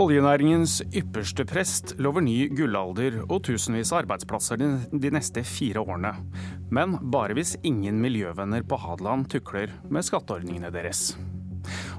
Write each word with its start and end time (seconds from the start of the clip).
Oljenæringens 0.00 0.78
ypperste 0.96 1.44
prest 1.44 1.90
lover 2.00 2.24
ny 2.24 2.46
gullalder 2.56 3.18
og 3.26 3.42
tusenvis 3.44 3.90
av 3.92 4.06
arbeidsplasser 4.06 4.60
de 4.88 5.10
neste 5.12 5.42
fire 5.44 5.82
årene. 5.82 6.14
Men 6.72 6.94
bare 7.12 7.36
hvis 7.36 7.58
ingen 7.60 7.98
miljøvenner 8.00 8.64
på 8.64 8.78
Hadeland 8.80 9.28
tukler 9.28 9.74
med 9.92 10.06
skatteordningene 10.06 10.70
deres. 10.72 11.10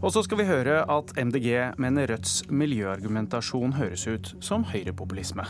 Og 0.02 0.10
så 0.16 0.24
skal 0.26 0.42
vi 0.42 0.48
høre 0.50 0.80
at 0.90 1.14
MDG 1.22 1.78
mener 1.78 2.10
Rødts 2.10 2.42
miljøargumentasjon 2.50 3.78
høres 3.78 4.08
ut 4.10 4.34
som 4.42 4.66
høyrepopulisme. 4.74 5.46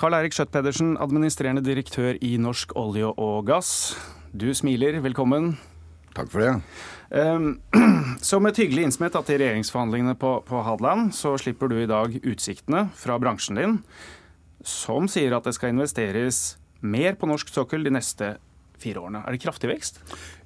Karl 0.00 0.16
Eirik 0.16 0.32
Skjøtt 0.32 0.54
Pedersen, 0.54 0.94
administrerende 1.02 1.66
direktør 1.66 2.14
i 2.22 2.36
Norsk 2.40 2.78
olje 2.78 3.10
og 3.10 3.42
gass. 3.50 3.98
Du 4.32 4.48
smiler, 4.54 5.02
velkommen. 5.02 5.58
Takk 6.16 6.30
for 6.32 6.42
det. 6.42 6.54
Som 8.30 8.46
et 8.46 8.58
hyggelig 8.58 8.88
innsmett 8.88 9.14
til 9.26 9.40
regjeringsforhandlingene 9.42 10.16
på, 10.18 10.36
på 10.46 10.62
Hadeland, 10.66 11.14
så 11.16 11.36
slipper 11.38 11.70
du 11.70 11.78
i 11.80 11.90
dag 11.90 12.14
utsiktene 12.22 12.88
fra 12.98 13.18
bransjen 13.22 13.58
din, 13.58 13.78
som 14.66 15.08
sier 15.10 15.34
at 15.36 15.46
det 15.46 15.56
skal 15.56 15.74
investeres 15.74 16.58
mer 16.80 17.16
på 17.18 17.28
norsk 17.30 17.50
sokkel 17.52 17.84
de 17.86 17.94
neste 17.94 18.34
fire 18.80 19.02
årene. 19.02 19.22
Er 19.26 19.36
det 19.36 19.42
kraftig 19.42 19.70
vekst? 19.70 20.00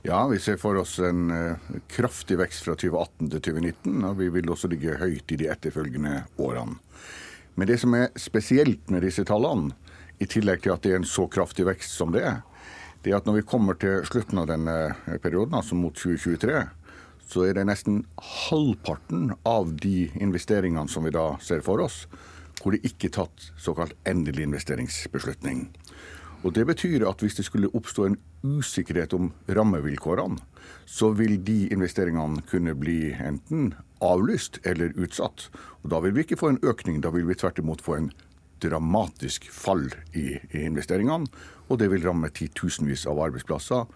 Ja, 0.07 0.25
vi 0.31 0.41
ser 0.43 0.59
for 0.61 0.79
oss 0.81 0.97
en 1.03 1.29
uh, 1.31 1.75
kraftig 1.91 2.39
vekst 2.41 2.67
fra 2.67 2.75
2018 2.79 3.31
til 3.31 3.45
2019. 3.51 4.01
Og 4.09 4.19
vi 4.19 4.31
vil 4.35 4.51
også 4.51 4.71
ligge 4.73 4.99
høyt 5.01 5.35
i 5.35 5.39
de 5.41 5.51
etterfølgende 5.53 6.25
årene. 6.43 6.81
Men 7.55 7.71
det 7.71 7.79
som 7.83 7.95
er 7.95 8.11
spesielt 8.19 8.91
med 8.91 9.07
disse 9.07 9.23
tallene, 9.27 9.77
i 10.23 10.27
tillegg 10.31 10.63
til 10.63 10.75
at 10.75 10.83
det 10.85 10.93
er 10.95 11.01
en 11.01 11.09
så 11.09 11.27
kraftig 11.31 11.67
vekst 11.67 11.95
som 11.95 12.13
det 12.15 12.23
er, 12.27 12.43
det 13.05 13.13
er 13.13 13.19
at 13.19 13.27
når 13.29 13.43
vi 13.43 13.49
kommer 13.49 13.77
til 13.77 14.01
slutten 14.09 14.41
av 14.41 14.49
denne 14.49 14.95
perioden, 15.21 15.55
altså 15.59 15.77
mot 15.77 15.93
2023, 15.93 16.63
så 17.29 17.45
er 17.45 17.57
det 17.57 17.67
nesten 17.69 18.03
halvparten 18.49 19.35
av 19.49 19.75
de 19.81 20.09
investeringene 20.21 20.89
som 20.89 21.05
vi 21.05 21.13
da 21.13 21.35
ser 21.45 21.61
for 21.65 21.85
oss, 21.85 22.05
hvor 22.63 22.73
det 22.73 22.85
ikke 22.89 23.11
er 23.11 23.17
tatt 23.19 23.51
såkalt 23.61 23.93
endelig 24.09 24.47
investeringsbeslutning. 24.49 25.67
Og 26.45 26.53
Det 26.53 26.67
betyr 26.69 27.07
at 27.09 27.21
hvis 27.25 27.37
det 27.39 27.47
skulle 27.47 27.73
oppstå 27.73 28.05
en 28.07 28.19
usikkerhet 28.45 29.15
om 29.17 29.33
rammevilkårene, 29.49 30.37
så 30.85 31.11
vil 31.17 31.39
de 31.45 31.69
investeringene 31.73 32.45
kunne 32.49 32.75
bli 32.77 33.15
enten 33.17 33.73
avlyst 34.05 34.61
eller 34.65 34.93
utsatt. 34.97 35.49
Og 35.83 35.91
Da 35.91 36.01
vil 36.01 36.13
vi 36.13 36.25
ikke 36.25 36.41
få 36.41 36.53
en 36.53 36.61
økning, 36.63 37.01
da 37.01 37.11
vil 37.11 37.27
vi 37.27 37.35
tvert 37.35 37.59
imot 37.59 37.81
få 37.81 37.97
en 37.97 38.13
dramatisk 38.63 39.49
fall 39.53 39.87
i, 40.13 40.35
i 40.53 40.65
investeringene. 40.65 41.31
Og 41.71 41.81
det 41.81 41.89
vil 41.93 42.05
ramme 42.05 42.31
titusenvis 42.35 43.07
av 43.11 43.23
arbeidsplasser, 43.25 43.87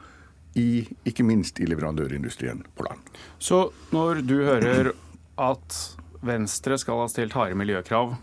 i, 0.59 0.83
ikke 1.06 1.27
minst 1.27 1.61
i 1.61 1.67
leverandørindustrien 1.69 2.64
på 2.75 2.86
land. 2.86 3.03
Så 3.39 3.69
når 3.95 4.23
du 4.27 4.39
hører 4.47 4.92
at 5.39 5.77
Venstre 6.25 6.79
skal 6.81 7.03
ha 7.03 7.11
stilt 7.12 7.36
harde 7.39 7.59
miljøkrav 7.59 8.17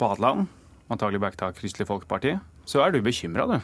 på 0.00 0.08
Hadeland, 0.08 0.46
antagelig 0.92 1.20
backed 1.20 1.58
Kristelig 1.58 1.88
Folkeparti, 1.90 2.36
så 2.64 2.84
er 2.84 2.94
du 2.94 3.02
bekymra, 3.04 3.48
du? 3.50 3.58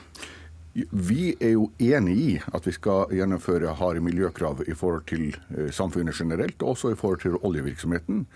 Vi 0.75 1.33
er 1.41 1.55
jo 1.57 1.71
enig 1.81 2.17
i 2.21 2.33
at 2.55 2.67
vi 2.69 2.75
skal 2.77 3.11
gjennomføre 3.15 3.73
harde 3.81 4.03
miljøkrav 4.05 4.61
i 4.69 4.77
forhold 4.77 5.07
til 5.11 5.31
eh, 5.57 5.73
samfunnet 5.75 6.15
generelt, 6.15 6.63
og 6.63 6.77
også 6.77 6.93
i 6.93 6.99
forhold 6.99 7.23
til 7.25 7.39
oljevirksomheten. 7.43 8.27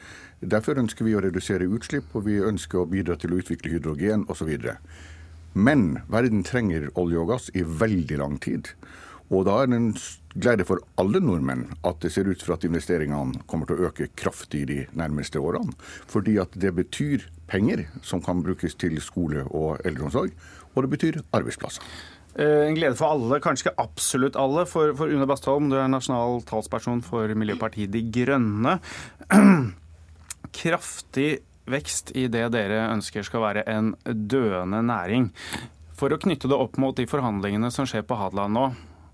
Derfor 0.41 0.81
ønsker 0.81 1.07
vi 1.07 1.15
å 1.15 1.23
redusere 1.23 1.69
utslipp, 1.69 2.11
og 2.17 2.27
vi 2.27 2.41
ønsker 2.43 2.83
å 2.83 2.89
bidra 2.89 3.19
til 3.21 3.35
å 3.35 3.39
utvikle 3.43 3.77
hydrogen 3.77 4.25
osv. 4.33 4.51
Men 5.53 6.01
verden 6.09 6.43
trenger 6.43 6.89
olje 6.99 7.21
og 7.21 7.31
gass 7.35 7.51
i 7.55 7.63
veldig 7.63 8.19
lang 8.19 8.39
tid. 8.43 8.73
Og 9.33 9.47
da 9.49 9.63
er 9.63 9.69
det 9.71 9.79
en 9.79 9.93
glede 10.35 10.65
for 10.69 10.83
alle 11.01 11.21
nordmenn 11.23 11.69
at 11.89 12.01
det 12.05 12.11
ser 12.13 12.29
ut 12.29 12.43
for 12.45 12.57
at 12.57 12.65
investeringene 12.69 13.45
kommer 13.49 13.69
til 13.69 13.79
å 13.81 13.89
øke 13.89 14.11
kraftig 14.19 14.67
de 14.69 14.81
nærmeste 14.99 15.41
årene. 15.41 15.73
Fordi 16.09 16.37
at 16.43 16.57
det 16.57 16.75
betyr 16.77 17.29
penger 17.49 17.87
som 18.05 18.21
kan 18.25 18.43
brukes 18.45 18.77
til 18.81 18.99
skole 19.05 19.47
og 19.49 19.81
eldreomsorg, 19.89 20.35
og 20.75 20.85
det 20.85 20.93
betyr 20.97 21.23
arbeidsplasser. 21.33 21.85
Eh, 22.35 22.67
en 22.69 22.77
glede 22.77 22.97
for 22.97 23.13
alle, 23.13 23.41
kanskje 23.45 23.69
ikke 23.69 23.83
absolutt 23.83 24.39
alle. 24.41 24.65
For, 24.69 24.95
for 24.97 25.13
Une 25.13 25.29
Bastholm, 25.29 25.69
du 25.71 25.77
er 25.77 25.91
nasjonal 25.93 26.41
talsperson 26.49 27.03
for 27.05 27.33
Miljøpartiet 27.37 27.93
De 27.93 28.05
Grønne. 28.15 28.79
Kraftig 30.63 31.43
vekst 31.73 32.15
i 32.19 32.27
det 32.33 32.49
dere 32.55 32.87
ønsker 32.91 33.27
skal 33.27 33.45
være 33.45 33.67
en 33.71 33.93
døende 34.05 34.83
næring. 34.87 35.29
For 35.99 36.13
å 36.13 36.21
knytte 36.21 36.51
det 36.51 36.59
opp 36.59 36.81
mot 36.83 36.97
de 36.97 37.07
forhandlingene 37.09 37.71
som 37.73 37.87
skjer 37.89 38.07
på 38.09 38.19
Hadeland 38.19 38.57
nå. 38.57 38.65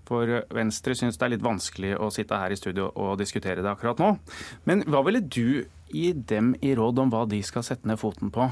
For 0.09 0.39
Venstre 0.55 0.95
syns 0.97 1.19
det 1.19 1.27
er 1.27 1.35
litt 1.35 1.45
vanskelig 1.45 1.91
å 2.01 2.07
sitte 2.09 2.39
her 2.39 2.49
i 2.49 2.57
studio 2.57 2.87
og 2.97 3.19
diskutere 3.19 3.61
det 3.61 3.69
akkurat 3.69 3.99
nå. 4.01 4.15
Men 4.65 4.81
hva 4.89 5.03
ville 5.05 5.21
du 5.21 5.67
gi 5.93 6.07
dem 6.13 6.55
i 6.65 6.73
råd 6.77 7.03
om 7.03 7.13
hva 7.13 7.27
de 7.29 7.43
skal 7.45 7.67
sette 7.67 7.85
ned 7.89 8.01
foten 8.01 8.33
på? 8.33 8.47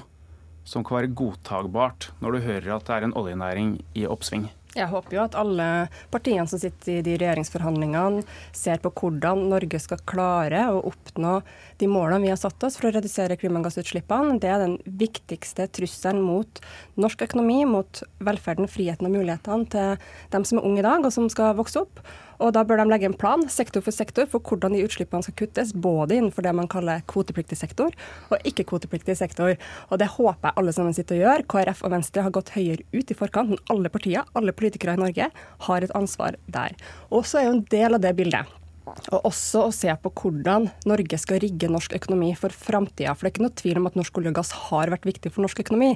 som 0.67 0.83
kan 0.83 1.00
være 1.00 1.16
godtagbart 1.16 2.11
når 2.19 2.35
du 2.35 2.44
hører 2.44 2.73
at 2.75 2.88
det 2.88 2.95
er 2.97 3.07
en 3.07 3.16
oljenæring 3.17 3.77
i 3.95 4.03
oppsving? 4.09 4.50
Jeg 4.75 4.89
håper 4.91 5.16
jo 5.16 5.22
at 5.23 5.35
alle 5.39 5.67
partiene 6.11 6.45
som 6.50 6.59
sitter 6.59 6.97
i 6.97 7.03
de 7.05 7.16
regjeringsforhandlingene, 7.17 8.25
ser 8.55 8.81
på 8.83 8.91
hvordan 9.00 9.45
Norge 9.51 9.79
skal 9.81 10.03
klare 10.09 10.66
å 10.73 10.83
oppnå 10.91 11.38
de 11.79 11.89
målene 11.89 12.25
vi 12.25 12.31
har 12.33 12.39
satt 12.41 12.61
oss 12.67 12.77
for 12.79 12.89
å 12.89 12.94
redusere 12.97 13.39
klimagassutslippene. 13.39 14.38
Det 14.44 14.51
er 14.51 14.66
den 14.66 14.77
viktigste 15.00 15.69
trusselen 15.73 16.22
mot 16.25 16.61
norsk 17.00 17.23
økonomi, 17.29 17.61
mot 17.69 18.03
velferden, 18.19 18.69
friheten 18.69 19.09
og 19.09 19.16
mulighetene 19.16 19.72
til 19.72 20.07
dem 20.35 20.47
som 20.47 20.59
er 20.59 20.69
unge 20.69 20.83
i 20.83 20.88
dag 20.89 21.07
og 21.07 21.16
som 21.16 21.29
skal 21.31 21.57
vokse 21.57 21.85
opp. 21.85 22.03
Og 22.39 22.53
Da 22.53 22.63
bør 22.63 22.81
de 22.81 22.89
legge 22.89 23.07
en 23.09 23.17
plan 23.17 23.45
sektor 23.49 23.81
for 23.85 23.95
sektor 23.95 24.27
for 24.29 24.43
hvordan 24.43 24.75
de 24.75 24.83
utslippene 24.85 25.25
skal 25.25 25.37
kuttes, 25.41 25.73
både 25.73 26.17
innenfor 26.17 26.45
det 26.45 26.53
man 26.57 26.69
kaller 26.71 27.03
kvotepliktig 27.09 27.57
sektor 27.57 27.95
og 28.29 28.37
ikke-kvotepliktig 28.43 29.17
sektor. 29.17 29.55
Og 29.89 29.99
Det 29.99 30.07
håper 30.17 30.49
jeg 30.51 30.57
alle 30.57 30.73
sammen 30.73 30.93
sitter 30.93 31.17
og 31.17 31.25
gjør. 31.25 31.47
KrF 31.47 31.83
og 31.83 31.91
Venstre 31.95 32.27
har 32.27 32.35
gått 32.35 32.53
høyere 32.55 32.85
ut 32.93 33.11
i 33.11 33.17
forkant, 33.17 33.49
men 33.49 33.65
alle 33.73 33.89
partier, 33.89 34.23
alle 34.35 34.53
politikere 34.53 34.93
i 34.97 35.01
Norge, 35.01 35.31
har 35.67 35.81
et 35.81 35.97
ansvar 35.97 36.37
der. 36.47 36.77
Og 37.09 37.25
så 37.25 37.41
er 37.41 37.49
jo 37.49 37.57
en 37.57 37.67
del 37.71 37.97
av 37.97 38.01
det 38.01 38.15
bildet 38.17 38.57
og 38.87 39.27
også 39.27 39.65
å 39.67 39.73
se 39.75 39.91
på 40.01 40.11
hvordan 40.21 40.67
Norge 40.87 41.19
skal 41.19 41.41
rigge 41.43 41.69
norsk 41.71 41.95
økonomi 41.97 42.31
for 42.39 42.53
framtida. 42.53 43.13
For 43.13 43.25
det 43.25 43.29
er 43.29 43.35
ikke 43.35 43.45
noe 43.45 43.57
tvil 43.61 43.79
om 43.81 43.89
at 43.89 43.97
norsk 43.99 44.19
olje 44.19 44.31
og 44.31 44.37
gass 44.39 44.53
har 44.67 44.91
vært 44.93 45.07
viktig 45.07 45.31
for 45.33 45.45
norsk 45.45 45.61
økonomi. 45.65 45.93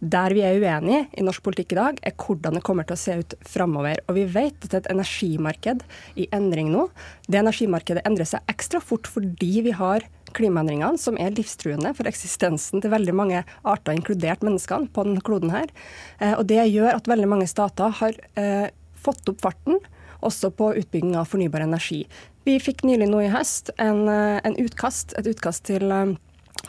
Der 0.00 0.34
vi 0.36 0.44
er 0.46 0.60
uenige 0.60 1.02
i 1.18 1.26
norsk 1.26 1.44
politikk 1.46 1.74
i 1.74 1.80
dag, 1.80 2.00
er 2.06 2.16
hvordan 2.20 2.58
det 2.58 2.64
kommer 2.66 2.88
til 2.88 2.96
å 2.96 3.02
se 3.02 3.18
ut 3.20 3.36
framover. 3.48 4.00
Og 4.08 4.16
vi 4.18 4.26
vet 4.32 4.68
at 4.68 4.78
et 4.80 4.90
energimarked 4.92 5.84
i 6.20 6.28
endring 6.36 6.72
nå. 6.72 6.86
Det 7.28 7.42
energimarkedet 7.42 8.06
endrer 8.08 8.28
seg 8.28 8.52
ekstra 8.52 8.82
fort 8.84 9.10
fordi 9.10 9.52
vi 9.66 9.76
har 9.76 10.06
klimaendringene, 10.36 10.98
som 11.00 11.16
er 11.18 11.34
livstruende 11.34 11.90
for 11.98 12.06
eksistensen 12.06 12.82
til 12.82 12.92
veldig 12.92 13.14
mange 13.18 13.40
arter, 13.66 13.96
inkludert 13.96 14.44
menneskene, 14.46 14.86
på 14.94 15.02
denne 15.06 15.24
kloden 15.26 15.50
her. 15.50 15.72
Eh, 16.20 16.36
og 16.36 16.44
det 16.50 16.62
gjør 16.70 16.94
at 16.94 17.10
veldig 17.10 17.30
mange 17.32 17.48
stater 17.50 17.96
har 17.98 18.20
eh, 18.38 18.68
fått 19.00 19.26
opp 19.32 19.42
farten 19.42 19.80
også 20.26 20.52
på 20.56 20.72
utbygging 20.80 21.16
av 21.18 21.28
fornybar 21.30 21.64
energi. 21.64 22.04
Vi 22.48 22.56
fikk 22.62 22.84
nylig 22.88 23.10
nå 23.10 23.24
i 23.24 23.32
høst 23.32 23.72
en, 23.78 24.08
eh, 24.08 24.40
en 24.44 24.56
utkast, 24.56 25.14
et 25.18 25.28
utkast 25.28 25.66
til 25.68 25.90
eh, 25.92 26.16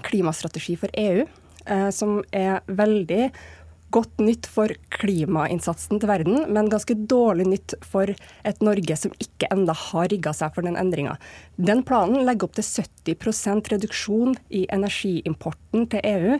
klimastrategi 0.07 0.78
for 0.78 0.89
EU, 0.97 1.25
eh, 1.66 1.90
som 1.90 2.23
er 2.31 2.61
veldig 2.67 3.31
godt 3.91 4.22
nytt 4.23 4.47
for 4.47 4.72
klimainnsatsen 4.95 6.00
til 6.00 6.09
verden, 6.09 6.45
men 6.53 6.69
ganske 6.72 6.95
dårlig 7.11 7.47
nytt 7.50 7.73
for 7.84 8.07
et 8.47 8.63
Norge 8.63 8.95
som 9.00 9.11
ikke 9.19 9.50
enda 9.51 9.75
har 9.75 10.07
rigga 10.11 10.34
seg 10.35 10.56
for 10.56 10.67
den 10.67 10.78
endringa. 10.79 11.17
Den 11.59 11.84
planen 11.88 12.23
legger 12.28 12.47
opp 12.47 12.56
til 12.56 12.63
70% 12.63 13.72
reduksjon 13.73 14.38
i 14.50 14.63
energiimporten 14.72 15.90
til 15.91 16.07
EU 16.07 16.40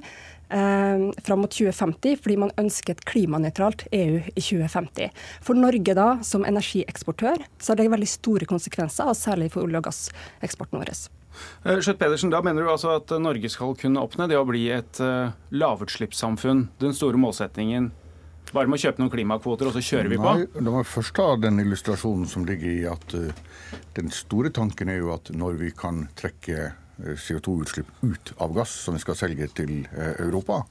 eh, 0.52 1.06
fram 1.26 1.42
mot 1.44 1.52
2050, 1.52 2.20
fordi 2.24 2.38
man 2.44 2.54
ønsker 2.62 2.96
et 2.96 3.06
klimanøytralt 3.08 3.88
EU 3.92 4.20
i 4.20 4.42
2050. 4.42 5.24
For 5.46 5.58
Norge 5.58 5.96
da, 5.98 6.09
som 6.28 6.46
energieksportør, 6.48 7.42
så 7.58 7.74
har 7.74 7.82
det 7.82 7.90
veldig 7.94 8.12
store 8.12 8.50
konsekvenser, 8.50 9.09
og 9.09 9.18
særlig 9.20 9.52
for 9.53 9.66
olje- 9.66 9.82
og 9.82 9.90
gasseksporten 9.90 10.82
vår. 10.82 10.94
Eh, 11.64 11.80
Skjøtt 11.80 12.00
Pedersen, 12.00 12.30
Da 12.30 12.42
mener 12.44 12.64
du 12.64 12.70
altså 12.70 12.96
at 12.98 13.09
Norge 13.22 13.50
skal 13.50 13.76
kunne 13.80 14.03
oppnå 14.03 14.28
det 14.28 14.38
å 14.38 14.46
bli 14.48 14.68
et 14.74 15.00
uh, 15.00 15.32
lavutslippssamfunn? 15.56 16.68
Den 16.82 16.94
store 16.97 17.20
målsettingen 17.22 17.92
bare 18.52 18.68
med 18.68 18.82
å 18.82 18.84
kjøpe 18.84 19.00
noen 19.00 19.12
klimakvoter, 19.14 19.70
og 19.70 19.78
så 19.78 19.84
kjører 19.86 20.12
vi 20.12 20.20
på? 20.20 20.32
Nei, 20.36 20.47
La 20.59 20.74
meg 20.76 20.88
først 20.90 21.16
ta 21.16 21.30
den 21.40 21.62
illustrasjonen 21.64 22.28
som 22.28 22.44
ligger 22.47 22.72
i 22.74 22.82
at 22.90 23.16
uh, 23.16 23.32
den 23.96 24.12
store 24.12 24.52
tanken 24.52 24.92
er 24.92 25.00
jo 25.00 25.14
at 25.16 25.32
når 25.32 25.59
vi 25.62 25.72
kan 25.76 26.06
trekke 26.20 26.74
CO2-utslipp 27.03 27.90
ut 28.02 28.34
av 28.38 28.53
gass 28.56 28.74
som 28.86 28.98
vi 28.98 29.02
skal 29.03 29.18
selge 29.18 29.48
til 29.58 29.74
eh, 29.92 30.16
Europa, 30.24 30.62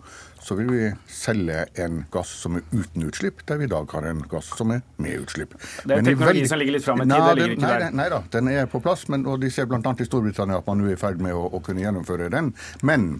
så 0.40 0.56
vil 0.56 0.70
vi 0.72 0.88
selge 1.10 1.66
en 1.84 2.04
gass 2.12 2.32
som 2.42 2.56
er 2.58 2.64
uten 2.72 3.04
utslipp, 3.08 3.44
der 3.48 3.60
vi 3.60 3.68
i 3.68 3.72
dag 3.72 3.90
har 3.92 4.08
en 4.08 4.22
gass 4.30 4.50
som 4.56 4.72
er 4.74 4.82
med 5.02 5.26
utslipp. 5.26 5.56
Det 5.84 5.98
er 5.98 6.04
teknologi 6.04 6.26
veldig... 6.26 6.48
som 6.48 6.62
ligger 6.62 6.78
litt 6.78 6.86
fram 6.86 7.04
i 7.04 7.06
tid? 7.06 7.14
Nei, 7.14 7.48
ikke 7.54 7.70
nei? 7.70 7.92
Nei 8.00 8.08
da, 8.12 8.22
den 8.36 8.52
er 8.54 8.68
på 8.70 8.82
plass, 8.84 9.06
men, 9.12 9.26
og 9.28 9.40
de 9.42 9.52
ser 9.52 9.68
bl.a. 9.70 9.80
i 9.80 10.08
Storbritannia 10.08 10.60
at 10.62 10.68
man 10.70 10.80
nå 10.80 10.90
er 10.90 10.98
i 10.98 11.00
ferd 11.00 11.22
med 11.22 11.36
å, 11.36 11.46
å 11.50 11.62
kunne 11.64 11.84
gjennomføre 11.84 12.30
den. 12.32 12.54
Men 12.86 13.10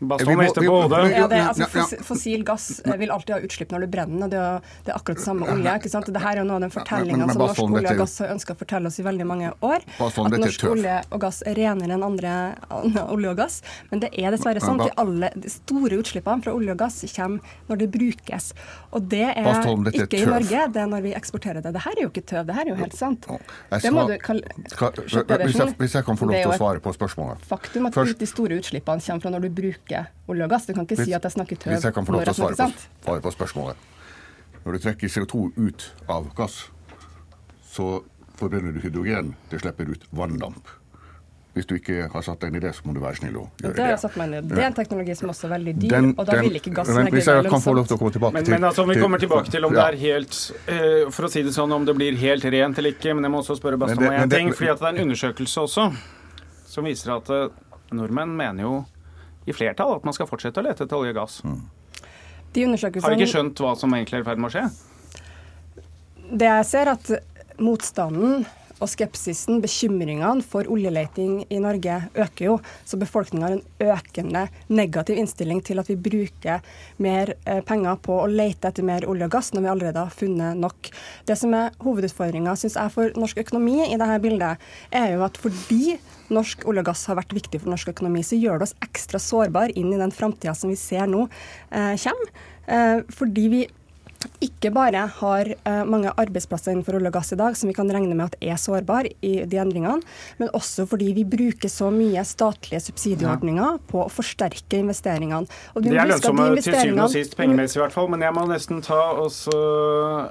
Bastholm 0.00 0.40
rister 0.40 0.62
på 0.62 0.74
hodet. 0.82 1.00
Ja, 1.10 1.26
det, 1.30 1.40
altså, 1.50 1.98
fossil 2.06 2.44
gass 2.46 2.80
eh, 2.84 2.94
vil 3.00 3.10
alltid 3.10 3.34
ha 3.34 3.40
utslipp 3.42 3.72
når 3.74 3.84
du 3.84 3.88
brenner 3.90 4.28
den. 4.28 4.30
Det, 4.30 4.42
det 4.86 4.92
er 4.92 4.98
akkurat 4.98 5.18
det 5.18 5.24
samme 5.24 5.48
olje. 5.50 5.74
ikke 5.80 5.90
sant? 5.90 6.10
Dette 6.14 6.30
er 6.30 6.40
jo 6.40 6.44
noe 6.46 6.58
av 6.60 6.66
den 6.66 6.74
fortellinga 6.74 7.28
som 7.32 7.42
norsk 7.42 7.62
olje 7.64 7.94
og 7.94 8.02
gass 8.04 8.14
har 8.22 8.34
ønska 8.34 8.54
å 8.54 8.60
fortelle 8.60 8.92
oss 8.92 8.98
i 9.02 9.06
veldig 9.06 9.26
mange 9.28 9.50
år. 9.66 9.86
At 9.98 10.38
norsk 10.38 10.66
olje 10.70 10.98
og 11.10 11.22
gass 11.24 11.40
er 11.42 11.58
renere 11.58 11.96
enn 11.98 12.06
andre 12.06 12.34
olje 13.08 13.32
og 13.32 13.40
gass. 13.40 13.58
Men 13.90 14.04
det 14.04 14.12
er 14.14 14.34
dessverre 14.36 14.62
sånn 14.62 14.78
at 14.84 14.92
de, 14.92 14.94
alle, 15.02 15.32
de 15.34 15.52
store 15.52 15.98
utslippene 15.98 16.46
fra 16.46 16.54
olje 16.54 16.76
og 16.76 16.82
gass 16.84 17.00
kommer 17.16 17.56
når 17.68 17.82
det 17.82 17.90
brukes. 17.98 18.52
Og 18.94 19.10
det 19.10 19.24
er 19.32 19.50
ikke 19.90 20.22
i 20.22 20.28
Norge, 20.28 20.62
det 20.74 20.84
er 20.84 20.90
når 20.94 21.04
vi 21.08 21.14
eksporterer 21.18 21.64
det. 21.64 21.74
Dette 21.74 21.94
er 21.94 22.04
jo 22.04 22.12
ikke 22.12 22.26
tøv, 22.28 22.46
det 22.48 22.56
her 22.58 22.68
er 22.68 22.72
jo 22.72 22.78
helt 22.78 22.96
sant. 22.96 23.26
Det 23.74 23.92
må 23.94 24.06
du 24.08 24.14
kalle 24.22 24.46
Hvis 25.78 25.98
jeg 25.98 26.04
kan 26.06 26.18
få 26.18 26.30
lov 26.30 26.38
til 26.38 26.52
å 26.54 26.58
svare 26.60 26.82
på 26.84 26.94
spørsmålet. 26.94 27.42
Faktum 27.48 27.90
at 27.90 27.98
de 28.22 28.28
store 28.28 28.60
utslippene 28.62 29.02
kommer 29.02 29.24
fra 29.24 29.34
når 29.34 29.48
du 29.48 29.50
bruker 29.58 29.87
bruke 29.88 30.06
olje 30.28 30.44
og 30.44 30.50
gass. 30.50 30.66
Du 30.66 30.74
kan 30.74 30.84
ikke 30.84 30.96
hvis, 30.96 31.08
si 31.08 31.14
at 31.16 31.24
jeg 31.24 31.32
snakker 31.32 31.56
tøv. 31.56 31.72
Hvis 31.72 31.84
jeg 31.84 31.94
kan 31.94 32.06
få 32.06 32.12
lov 32.12 32.24
til 32.26 32.34
å 32.34 32.38
svare 32.38 32.56
på, 32.56 32.88
svare 33.04 33.24
på 33.24 33.34
spørsmålet. 33.36 33.76
Når 34.64 34.72
du 34.72 34.82
trekker 34.84 35.08
CO2 35.08 35.52
ut 35.56 35.92
av 36.08 36.32
gass, 36.36 36.66
så 37.64 38.02
forbrenner 38.38 38.74
du 38.74 38.82
hydrogen. 38.82 39.34
Det 39.50 39.62
slipper 39.62 39.88
ut 39.88 40.04
vanndamp. 40.10 40.74
Hvis 41.56 41.66
du 41.66 41.72
ikke 41.74 42.04
har 42.12 42.22
satt 42.22 42.38
deg 42.42 42.52
inn 42.52 42.58
i 42.60 42.60
det, 42.62 42.70
så 42.76 42.84
må 42.86 42.92
du 42.94 43.00
være 43.02 43.18
snill 43.18 43.38
og 43.40 43.62
gjøre 43.62 43.72
det. 43.74 43.86
det. 43.88 43.94
Satt 43.98 44.18
meg 44.20 44.28
inn. 44.28 44.34
i. 44.36 44.50
Det 44.52 44.60
er 44.60 44.66
en 44.68 44.76
teknologi 44.76 45.14
som 45.18 45.32
også 45.32 45.48
er 45.48 45.52
veldig 45.56 45.72
dyr, 45.78 45.94
den, 45.94 46.10
og 46.12 46.28
da 46.28 46.36
den, 46.36 46.44
vil 46.46 46.58
ikke 46.60 46.74
gassen 46.76 46.98
men, 47.00 47.08
Hvis 47.16 47.30
jeg 47.32 47.48
kan 47.48 47.64
få 47.64 47.74
lov 47.74 47.88
til 47.88 47.96
å 47.96 47.98
komme 47.98 48.14
tilbake 48.14 48.36
men, 48.36 48.44
til 48.46 48.54
Men 48.54 48.66
altså, 48.68 48.84
om 48.84 48.92
vi 48.92 48.98
kommer 49.00 49.22
tilbake 49.22 49.50
til 49.50 49.66
om 49.66 49.74
ja. 49.74 49.80
det 49.80 49.86
er 49.88 49.98
helt 50.04 50.36
uh, 50.68 51.08
For 51.16 51.26
å 51.26 51.32
si 51.32 51.42
det 51.42 51.54
sånn, 51.56 51.74
om 51.74 51.88
det 51.88 51.96
blir 51.98 52.20
helt 52.20 52.46
rent 52.46 52.78
eller 52.78 52.94
ikke. 52.94 53.16
Men 53.16 53.26
jeg 53.26 53.34
må 53.34 53.40
også 53.42 53.58
spørre 53.58 53.80
Bastholm 53.80 54.06
om 54.12 54.20
en 54.20 54.36
ting. 54.36 54.52
fordi 54.52 54.70
det 54.70 54.86
er 54.86 54.92
en 54.92 55.02
undersøkelse 55.08 55.64
også 55.64 55.88
som 56.68 56.86
viser 56.86 57.16
at 57.16 57.32
uh, 57.32 57.48
nordmenn 57.96 58.36
mener 58.38 58.68
jo 58.68 58.76
i 59.48 59.56
flertall 59.56 59.96
at 59.96 60.06
man 60.06 60.16
skal 60.16 60.28
fortsette 60.28 60.60
å 60.60 60.66
lete 60.66 60.84
etter 60.84 60.98
olje 60.98 61.14
og 61.14 61.20
gass. 61.22 61.40
Mm. 61.44 61.64
Har 62.48 63.12
de 63.12 63.18
ikke 63.18 63.30
skjønt 63.30 63.60
hva 63.60 63.74
som 63.78 63.92
egentlig 63.94 64.18
er 64.18 64.22
i 64.24 64.26
ferd 64.26 64.40
med 64.40 64.48
å 64.48 64.54
skje? 64.54 64.64
Det 66.28 66.48
jeg 66.48 66.68
ser, 66.68 66.90
at 66.92 67.10
motstanden 67.62 68.46
og 68.78 68.90
skepsisen, 68.90 69.60
bekymringene 69.62 70.44
for 70.46 70.68
oljeleting 70.70 71.40
i 71.50 71.60
Norge 71.62 71.96
øker 72.14 72.44
jo. 72.44 72.56
Så 72.86 72.98
befolkninga 73.00 73.48
har 73.48 73.56
en 73.56 73.94
økende 73.94 74.44
negativ 74.68 75.18
innstilling 75.18 75.62
til 75.66 75.82
at 75.82 75.90
vi 75.90 75.98
bruker 75.98 76.62
mer 77.02 77.34
eh, 77.44 77.62
penger 77.66 77.98
på 78.04 78.20
å 78.22 78.28
lete 78.30 78.70
etter 78.70 78.86
mer 78.86 79.06
olje 79.08 79.28
og 79.28 79.34
gass 79.34 79.52
når 79.54 79.64
vi 79.64 79.72
allerede 79.72 80.04
har 80.04 80.14
funnet 80.14 80.60
nok. 80.60 80.92
Det 81.28 81.38
som 81.38 81.56
er 81.58 81.74
hovedutfordringa 81.82 82.56
for 82.94 83.16
norsk 83.18 83.42
økonomi 83.44 83.80
i 83.88 83.98
dette 83.98 84.20
bildet, 84.22 84.68
er 84.94 85.14
jo 85.14 85.24
at 85.26 85.38
fordi 85.40 85.98
norsk 86.34 86.66
olje 86.68 86.84
og 86.84 86.90
gass 86.90 87.06
har 87.08 87.18
vært 87.18 87.34
viktig 87.36 87.62
for 87.62 87.72
norsk 87.72 87.90
økonomi, 87.94 88.22
så 88.26 88.38
gjør 88.38 88.60
det 88.60 88.68
oss 88.68 88.76
ekstra 88.84 89.20
sårbare 89.22 89.74
inn 89.78 89.90
i 89.94 90.00
den 90.00 90.14
framtida 90.14 90.54
som 90.56 90.72
vi 90.72 90.78
ser 90.78 91.08
nå 91.10 91.26
eh, 91.72 91.94
kommer. 92.04 92.32
Eh, 92.68 93.00
fordi 93.16 93.48
vi 93.48 93.62
ikke 94.42 94.70
bare 94.74 95.04
har 95.18 95.50
uh, 95.54 95.82
mange 95.86 96.10
arbeidsplasser 96.18 96.74
innenfor 96.74 96.98
olje 96.98 97.10
og 97.10 97.16
gass 97.18 97.32
i 97.34 97.38
dag 97.38 97.56
som 97.58 97.70
vi 97.70 97.74
kan 97.76 97.90
regne 97.92 98.16
med 98.18 98.28
at 98.28 98.36
er 98.42 98.58
sårbare 98.60 99.12
i 99.22 99.44
de 99.46 99.60
endringene, 99.62 100.02
men 100.40 100.50
også 100.56 100.86
fordi 100.90 101.12
vi 101.16 101.24
bruker 101.28 101.70
så 101.70 101.90
mye 101.94 102.22
statlige 102.26 102.80
subsidieordninger 102.88 103.62
ja. 103.62 103.82
på 103.90 104.02
å 104.04 104.08
forsterke 104.12 104.80
investeringene. 104.82 105.46
Og 105.74 105.84
det 105.84 105.94
er 105.94 106.10
lønnsomme 106.10 106.48
til 106.58 106.66
syvende 106.66 107.06
og 107.06 107.14
sist 107.14 107.36
pengemessig 107.38 107.78
i 107.78 107.82
hvert 107.84 107.94
fall, 107.94 108.10
men 108.12 108.24
jeg 108.26 108.34
må 108.34 108.44
nesten 108.50 108.82
ta 108.84 108.98
og 109.18 109.30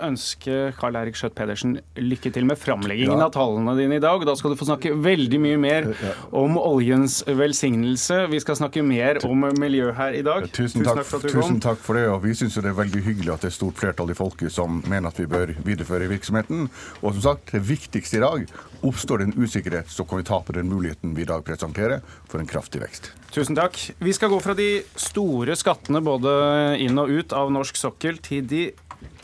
ønske 0.04 0.72
Karl 0.78 1.00
Erik 1.00 1.18
Skjøtt 1.20 1.36
Pedersen 1.38 1.78
lykke 2.00 2.32
til 2.36 2.48
med 2.50 2.60
framleggingen 2.60 3.16
ja. 3.18 3.28
av 3.28 3.34
tallene 3.36 3.76
dine 3.80 4.00
i 4.00 4.04
dag. 4.04 4.24
Da 4.28 4.36
skal 4.40 4.54
du 4.54 4.60
få 4.60 4.68
snakke 4.70 4.94
veldig 5.04 5.42
mye 5.44 5.62
mer 5.62 5.90
om 6.36 6.60
oljens 6.60 7.22
velsignelse. 7.28 8.24
Vi 8.32 8.42
skal 8.44 8.60
snakke 8.60 8.84
mer 8.86 9.22
om 9.28 9.48
miljø 9.60 9.92
her 9.98 10.18
i 10.18 10.24
dag. 10.26 10.48
Tusen, 10.52 10.84
takk, 10.84 11.04
tusen 11.04 11.04
takk 11.04 11.10
for 11.10 11.20
at 11.20 11.28
du 11.28 11.32
kom. 11.32 11.42
Tusen 11.42 11.64
takk 11.64 11.84
for 11.84 12.00
det, 12.00 12.08
og 12.12 12.22
vi 12.26 12.36
syns 12.38 12.58
det 12.58 12.72
er 12.72 12.78
veldig 12.78 13.04
hyggelig 13.06 13.36
at 13.36 13.46
det 13.46 13.52
er 13.52 13.58
stort 13.58 13.77
flertall 13.80 14.12
i 14.12 14.18
folket 14.18 14.54
som 14.54 14.82
mener 14.88 15.12
at 15.12 15.20
vi 15.20 15.28
bør 15.30 15.54
videreføre 15.66 16.10
virksomheten. 16.12 16.68
Og 17.02 17.16
som 17.16 17.24
sagt, 17.30 17.54
det 17.54 17.64
viktigste 17.68 18.20
i 18.20 18.24
dag 18.24 18.48
oppstår 18.88 19.22
det 19.22 19.30
en 19.30 19.44
usikkerhet, 19.44 19.92
så 19.92 20.06
kan 20.08 20.22
vi 20.22 20.28
ta 20.28 20.42
på 20.44 20.56
den 20.58 20.70
muligheten 20.72 21.16
vi 21.18 21.26
i 21.26 21.30
dag 21.30 21.46
presenterer 21.48 22.02
for 22.30 22.42
en 22.42 22.50
kraftig 22.50 22.82
vekst. 22.84 23.12
Tusen 23.34 23.58
takk. 23.58 23.80
Vi 24.00 24.16
skal 24.16 24.32
gå 24.34 24.42
fra 24.44 24.56
de 24.58 24.82
store 24.98 25.58
skattene 25.60 26.02
både 26.06 26.34
inn 26.84 26.98
og 27.02 27.12
ut 27.14 27.36
av 27.38 27.54
norsk 27.54 27.80
sokkel 27.80 28.22
til 28.24 28.48
de 28.48 28.66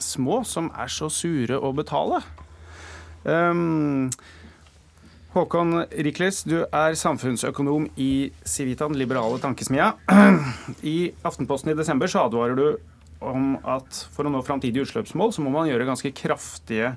små 0.01 0.43
som 0.47 0.69
er 0.77 0.91
så 0.91 1.09
sure 1.13 1.57
å 1.57 1.73
betale. 1.75 2.21
Um, 3.23 4.09
Håkon 5.33 5.79
Rikles, 6.05 6.43
du 6.45 6.59
er 6.67 6.93
samfunnsøkonom 6.99 7.87
i 7.97 8.29
Civitan 8.45 8.93
liberale 8.93 9.39
tankesmia. 9.41 9.93
I 10.93 11.13
Aftenposten 11.25 11.71
i 11.73 11.77
desember 11.77 12.11
så 12.11 12.27
advarer 12.27 12.59
du 12.59 12.67
om 13.29 13.53
at 13.63 14.03
for 14.13 14.27
å 14.27 14.33
nå 14.33 14.41
framtidige 14.45 14.87
utslippsmål, 14.87 15.33
så 15.35 15.43
må 15.45 15.53
man 15.53 15.69
gjøre 15.69 15.87
ganske 15.87 16.11
kraftige, 16.17 16.95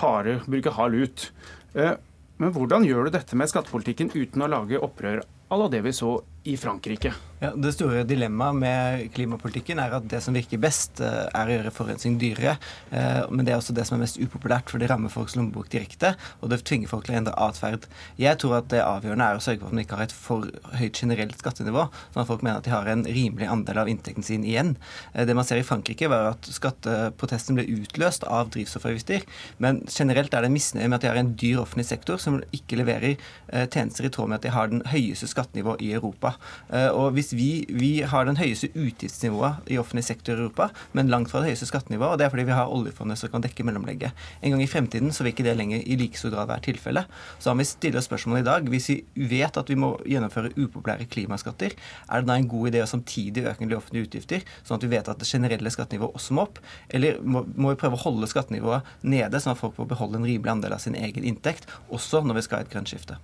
harde, 0.00 0.38
bruke 0.48 0.72
hard 0.76 0.96
lut. 0.96 1.26
Eh, 1.74 1.94
men 2.40 2.54
hvordan 2.56 2.86
gjør 2.88 3.08
du 3.08 3.16
dette 3.18 3.36
med 3.36 3.50
skattepolitikken 3.52 4.14
uten 4.16 4.46
å 4.46 4.50
lage 4.50 4.80
opprør 4.80 5.22
à 5.50 5.58
la 5.58 5.66
det 5.68 5.82
vi 5.84 5.92
så 5.94 6.20
i 6.44 6.56
Frankrike? 6.56 7.14
Ja, 7.40 7.54
det 7.56 7.70
store 7.72 8.02
dilemmaet 8.04 8.56
med 8.60 9.04
klimapolitikken 9.16 9.78
er 9.80 9.94
at 9.96 10.04
det 10.12 10.18
som 10.20 10.34
virker 10.36 10.60
best, 10.60 11.00
eh, 11.00 11.24
er 11.32 11.48
å 11.48 11.54
gjøre 11.54 11.70
forurensning 11.72 12.18
dyrere. 12.20 12.58
Eh, 12.92 13.22
men 13.32 13.46
det 13.46 13.54
er 13.54 13.56
også 13.56 13.72
det 13.72 13.86
som 13.88 13.96
er 13.96 14.02
mest 14.02 14.18
upopulært, 14.20 14.68
for 14.68 14.76
det 14.76 14.90
rammer 14.90 15.08
folks 15.08 15.38
lommebok 15.38 15.70
direkte. 15.72 16.10
Og 16.42 16.50
det 16.52 16.60
tvinger 16.68 16.90
folk 16.90 17.06
til 17.06 17.14
å 17.14 17.16
endre 17.16 17.32
atferd. 17.40 17.86
Jeg 18.20 18.36
tror 18.36 18.58
at 18.58 18.68
det 18.68 18.82
avgjørende 18.84 19.24
er 19.24 19.40
å 19.40 19.40
sørge 19.40 19.62
for 19.62 19.70
at 19.70 19.72
man 19.72 19.84
ikke 19.84 19.96
har 19.96 20.04
et 20.04 20.12
for 20.12 20.50
høyt 20.76 21.00
generelt 21.00 21.40
skattenivå, 21.40 21.86
sånn 22.12 22.20
at 22.20 22.28
folk 22.28 22.44
mener 22.44 22.58
at 22.60 22.68
de 22.68 22.74
har 22.74 22.92
en 22.92 23.06
rimelig 23.08 23.48
andel 23.48 23.80
av 23.80 23.88
inntekten 23.88 24.22
sin 24.28 24.44
igjen. 24.44 24.76
Eh, 25.14 25.24
det 25.24 25.34
man 25.34 25.48
ser 25.48 25.62
i 25.62 25.64
Frankrike, 25.64 26.12
var 26.12 26.34
at 26.34 26.44
skatteprotesten 26.44 27.56
ble 27.56 27.64
utløst 27.72 28.28
av 28.28 28.52
drivstoffavgifter. 28.52 29.24
Men 29.56 29.80
generelt 29.88 30.36
er 30.36 30.44
det 30.44 30.52
misnøye 30.52 30.92
med 30.92 31.00
at 31.00 31.08
de 31.08 31.12
har 31.14 31.22
en 31.24 31.32
dyr 31.40 31.64
offentlig 31.64 31.88
sektor 31.88 32.20
som 32.20 32.42
ikke 32.52 32.82
leverer 32.84 33.16
tjenester 33.48 34.04
i 34.04 34.12
tråd 34.12 34.28
med 34.28 34.42
at 34.42 34.44
de 34.44 34.52
har 34.52 34.68
den 34.68 34.84
høyeste 34.92 35.26
skattenivået 35.30 35.80
i 35.80 35.94
Europa. 35.96 36.29
Og 36.70 37.14
hvis 37.16 37.32
vi, 37.36 37.64
vi, 37.68 37.90
har 38.06 38.26
den 38.26 38.38
høyeste 38.38 38.70
utgiftsnivået 38.74 39.70
i 39.70 39.78
offentlig 39.80 40.04
sektor 40.06 40.34
i 40.34 40.44
Europa, 40.44 40.70
men 40.96 41.10
langt 41.12 41.30
fra 41.32 41.42
det 41.42 41.50
høyeste 41.50 41.68
skattenivået. 41.68 42.14
og 42.14 42.18
Det 42.18 42.26
er 42.26 42.32
fordi 42.32 42.46
vi 42.48 42.56
har 42.56 42.70
oljefondet 42.70 43.20
som 43.20 43.32
kan 43.32 43.44
dekke 43.44 43.64
mellomlegget. 43.66 44.16
En 44.42 44.54
gang 44.54 44.62
i 44.64 44.68
fremtiden 44.70 45.12
så 45.14 45.24
vil 45.24 45.34
ikke 45.34 45.46
det 45.46 45.56
lenger 45.58 45.82
i 45.84 45.98
like 46.00 46.18
stor 46.18 46.34
grad 46.34 46.50
være 46.50 46.66
tilfellet. 46.70 47.10
Så 47.38 47.52
om 47.52 47.60
vi 47.60 47.68
stiller 47.68 48.04
spørsmålet 48.04 48.44
i 48.44 48.48
dag, 48.48 48.68
hvis 48.72 48.88
vi 48.90 48.98
vet 49.30 49.56
at 49.60 49.70
vi 49.70 49.78
må 49.78 49.92
gjennomføre 50.08 50.52
upopulære 50.56 51.08
klimaskatter, 51.10 51.76
er 52.08 52.22
det 52.22 52.30
da 52.30 52.38
en 52.38 52.50
god 52.50 52.70
idé 52.70 52.84
å 52.84 52.90
samtidig 52.90 53.46
øke 53.50 53.68
de 53.68 53.78
offentlige 53.78 54.08
utgifter, 54.08 54.46
sånn 54.64 54.78
at 54.78 54.86
vi 54.86 54.92
vet 54.94 55.10
at 55.10 55.20
det 55.20 55.28
generelle 55.28 55.72
skattenivået 55.72 56.16
også 56.18 56.36
må 56.36 56.46
opp? 56.48 56.62
Eller 56.88 57.20
må, 57.22 57.44
må 57.56 57.74
vi 57.74 57.80
prøve 57.80 57.98
å 57.98 58.04
holde 58.04 58.30
skattenivået 58.30 58.86
nede, 59.02 59.42
sånn 59.42 59.54
at 59.54 59.60
folk 59.62 59.76
får 59.78 59.90
beholde 59.92 60.20
en 60.20 60.28
rimelig 60.28 60.54
andel 60.54 60.76
av 60.76 60.82
sin 60.84 60.98
egen 60.98 61.26
inntekt, 61.26 61.68
også 61.90 62.24
når 62.24 62.40
vi 62.40 62.46
skal 62.46 62.60
ha 62.60 62.66
et 62.66 62.72
grønt 62.72 62.92
skifte? 62.92 63.20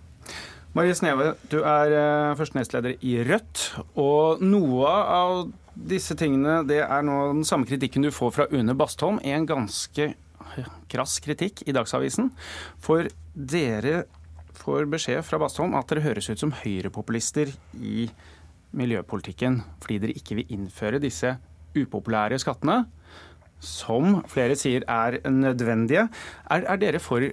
Marie 0.77 0.93
Sneve, 0.93 1.31
du 1.49 1.63
er 1.65 1.93
uh, 1.95 2.35
første 2.37 2.59
nestleder 2.59 2.99
i 3.01 3.15
Rødt. 3.25 3.61
Og 3.97 4.43
noe 4.45 4.91
av 4.91 5.47
disse 5.73 6.13
tingene 6.21 6.59
det 6.69 6.83
er 6.85 7.07
nå 7.07 7.15
den 7.31 7.47
samme 7.49 7.65
kritikken 7.69 8.05
du 8.05 8.11
får 8.13 8.35
fra 8.37 8.47
Une 8.53 8.75
Bastholm. 8.77 9.17
En 9.25 9.49
ganske 9.49 10.11
krass 10.93 11.17
kritikk 11.25 11.65
i 11.65 11.73
Dagsavisen. 11.73 12.29
For 12.85 13.09
dere 13.33 14.05
får 14.61 14.85
beskjed 14.93 15.25
fra 15.25 15.41
Bastholm 15.41 15.73
at 15.81 15.89
dere 15.89 16.05
høres 16.11 16.29
ut 16.29 16.45
som 16.45 16.53
høyrepopulister 16.61 17.57
i 17.81 18.11
miljøpolitikken 18.77 19.63
fordi 19.81 20.01
dere 20.03 20.21
ikke 20.21 20.43
vil 20.43 20.57
innføre 20.59 21.01
disse 21.01 21.39
upopulære 21.77 22.37
skattene, 22.41 22.83
som 23.65 24.21
flere 24.29 24.61
sier 24.61 24.85
er 24.85 25.23
nødvendige. 25.25 26.11
Er, 26.53 26.69
er 26.69 26.85
dere 26.85 27.01
for 27.01 27.25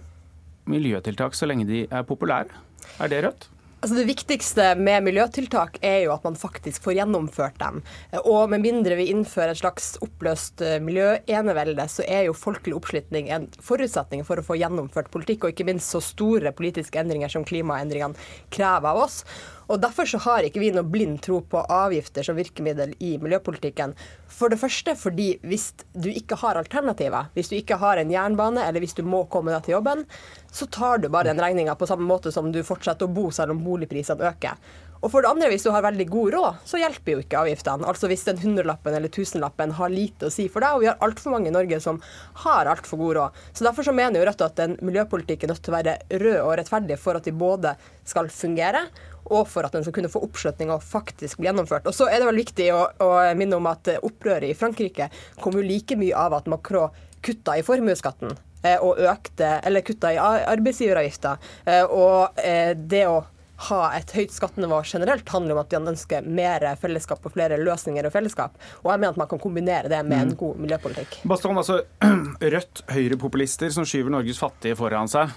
miljøtiltak 0.72 1.36
så 1.36 1.52
lenge 1.52 1.68
de 1.68 1.90
er 1.92 2.08
populære? 2.08 2.72
Er 3.00 3.12
det 3.12 3.24
Rødt? 3.26 3.50
Altså 3.84 3.98
Det 3.98 4.08
viktigste 4.08 4.66
med 4.80 5.04
miljøtiltak 5.04 5.76
er 5.84 6.06
jo 6.06 6.14
at 6.14 6.24
man 6.24 6.38
faktisk 6.40 6.86
får 6.86 6.94
gjennomført 7.02 7.58
dem. 7.60 7.82
Og 8.22 8.46
med 8.54 8.64
mindre 8.64 8.96
vi 8.96 9.10
innfører 9.12 9.52
et 9.52 9.60
slags 9.60 9.98
oppløst 10.06 10.64
eh, 10.64 10.78
miljøenevelde, 10.80 11.84
så 11.92 12.06
er 12.08 12.30
jo 12.30 12.38
folkelig 12.38 12.78
oppslutning 12.78 13.28
en 13.36 13.50
forutsetning 13.60 14.24
for 14.24 14.40
å 14.40 14.46
få 14.48 14.56
gjennomført 14.62 15.12
politikk, 15.12 15.44
og 15.44 15.52
ikke 15.52 15.68
minst 15.68 15.92
så 15.92 16.00
store 16.00 16.56
politiske 16.56 17.02
endringer 17.02 17.34
som 17.34 17.44
klimaendringene 17.44 18.16
krever 18.56 18.94
av 18.94 19.02
oss. 19.04 19.20
Og 19.68 19.82
Derfor 19.84 20.08
så 20.08 20.20
har 20.30 20.48
ikke 20.48 20.62
vi 20.64 20.72
noe 20.72 20.88
blind 20.88 21.20
tro 21.24 21.42
på 21.44 21.66
avgifter 21.72 22.24
som 22.24 22.40
virkemiddel 22.40 22.96
i 23.04 23.16
miljøpolitikken. 23.20 23.98
For 24.32 24.52
det 24.52 24.60
første 24.62 24.96
fordi 25.00 25.34
hvis 25.44 25.72
du 25.92 26.10
ikke 26.12 26.40
har 26.40 26.60
alternativer, 26.60 27.30
hvis 27.36 27.52
du 27.52 27.58
ikke 27.60 27.82
har 27.84 28.00
en 28.00 28.12
jernbane, 28.12 28.64
eller 28.64 28.84
hvis 28.84 28.96
du 28.96 29.04
må 29.08 29.24
komme 29.32 29.52
deg 29.54 29.68
til 29.68 29.78
jobben, 29.78 30.06
så 30.54 30.68
tar 30.70 31.02
du 31.02 31.10
bare 31.10 31.32
den 31.32 31.42
regninga 31.42 31.74
på 31.76 31.88
samme 31.90 32.06
måte 32.06 32.32
som 32.32 32.52
du 32.54 32.62
fortsetter 32.64 33.10
å 33.10 33.14
bo 33.14 33.30
selv 33.34 33.56
om 33.56 33.62
boligprisene 33.66 34.30
øker. 34.30 34.60
Og 35.04 35.12
for 35.12 35.26
det 35.26 35.34
andre, 35.34 35.50
hvis 35.52 35.66
du 35.66 35.72
har 35.74 35.84
veldig 35.84 36.06
god 36.08 36.30
råd, 36.32 36.60
så 36.70 36.80
hjelper 36.80 37.12
jo 37.12 37.22
ikke 37.26 37.40
avgiftene. 37.42 37.88
Altså 37.90 38.08
hvis 38.08 38.22
den 38.24 38.38
hundrelappen 38.40 38.96
eller 38.96 39.12
tusenlappen 39.12 39.74
har 39.76 39.92
lite 39.92 40.30
å 40.30 40.32
si 40.32 40.46
for 40.52 40.64
deg, 40.64 40.78
og 40.78 40.84
vi 40.84 40.88
har 40.88 41.02
altfor 41.04 41.34
mange 41.34 41.50
i 41.50 41.56
Norge 41.56 41.80
som 41.84 42.00
har 42.46 42.70
altfor 42.72 43.02
god 43.02 43.18
råd. 43.18 43.42
Så 43.52 43.66
derfor 43.68 43.88
så 43.90 43.96
mener 43.98 44.22
jo 44.22 44.30
Rødt 44.30 44.46
at 44.46 44.62
en 44.64 44.78
miljøpolitikk 44.80 45.44
er 45.44 45.52
nødt 45.52 45.64
til 45.66 45.74
å 45.74 45.76
være 45.76 45.98
rød 46.24 46.38
og 46.38 46.54
rettferdig 46.62 47.00
for 47.02 47.20
at 47.20 47.28
de 47.28 47.36
både 47.36 47.74
skal 48.08 48.32
fungere, 48.32 48.86
og 49.34 49.44
for 49.50 49.68
at 49.68 49.76
den 49.76 49.84
skal 49.84 49.98
kunne 49.98 50.14
få 50.14 50.24
oppslutning 50.24 50.72
og 50.72 50.86
faktisk 50.86 51.42
bli 51.42 51.50
gjennomført. 51.50 51.90
Og 51.90 51.98
så 51.98 52.08
er 52.08 52.22
det 52.22 52.30
vel 52.30 52.40
viktig 52.40 52.70
å, 52.76 52.86
å 53.04 53.12
minne 53.40 53.60
om 53.60 53.68
at 53.74 53.92
opprøret 54.00 54.54
i 54.54 54.56
Frankrike 54.56 55.10
kom 55.44 55.60
jo 55.60 55.68
like 55.68 56.00
mye 56.00 56.16
av 56.16 56.40
at 56.40 56.48
Macron 56.52 56.96
kutta 57.24 57.58
i 57.60 57.68
formuesskatten 57.68 58.38
og 58.80 59.00
økte, 59.00 59.60
eller 59.64 59.86
kutta 59.86 60.14
i 60.14 60.20
arbeidsgiveravgifta. 60.22 61.38
Eh, 61.66 61.84
og 61.84 62.40
eh, 62.42 62.74
det 62.78 63.06
å 63.10 63.22
ha 63.70 63.80
et 63.96 64.12
høyt 64.16 64.34
skattenivå 64.34 64.82
generelt 64.88 65.30
handler 65.32 65.56
om 65.56 65.62
at 65.62 65.72
de 65.72 65.80
ønsker 65.94 66.26
mer 66.26 66.66
fellesskap 66.82 67.24
og 67.24 67.36
flere 67.36 67.60
løsninger 67.62 68.08
og 68.08 68.14
fellesskap. 68.16 68.58
Og 68.82 68.92
jeg 68.92 69.04
mener 69.04 69.14
at 69.14 69.22
man 69.22 69.30
kan 69.32 69.42
kombinere 69.44 69.92
det 69.92 70.02
med 70.04 70.20
en 70.20 70.34
mm. 70.34 70.40
god 70.42 70.60
miljøpolitikk. 70.66 71.22
Baston, 71.30 71.60
altså 71.62 71.80
Rødt, 72.56 72.84
høyrepopulister 72.92 73.72
som 73.76 73.88
skyver 73.88 74.12
Norges 74.18 74.42
fattige 74.42 74.80
foran 74.80 75.12
seg. 75.12 75.32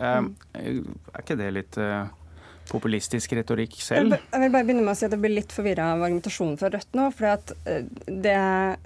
Mm. 0.00 0.30
Er 0.56 1.24
ikke 1.24 1.36
det 1.36 1.50
litt 1.52 1.76
populistisk 2.70 3.34
retorikk 3.36 3.76
selv? 3.82 4.16
Jeg 4.30 4.42
vil 4.44 4.52
bare 4.54 4.66
begynne 4.66 4.84
med 4.84 4.94
å 4.94 4.98
si 4.98 5.06
at 5.06 5.14
jeg 5.14 5.22
blir 5.22 5.34
litt 5.34 5.54
forvirra 5.54 5.90
av 5.94 6.04
argumentasjonen 6.06 6.58
fra 6.60 6.70
Rødt 6.72 6.96
nå. 6.98 7.08
for 7.16 7.30
eh, 7.30 7.88
det, 8.06 8.36